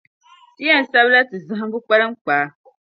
Ti 0.55 0.61
yɛn 0.67 0.83
sabi 0.91 1.09
la 1.11 1.21
ti 1.29 1.37
zahimbu 1.47 1.77
kpalinkpaa. 1.85 2.45